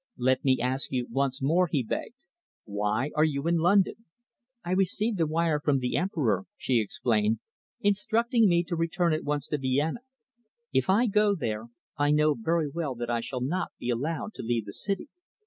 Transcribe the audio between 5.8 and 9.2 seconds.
Emperor," she explained, "instructing me to return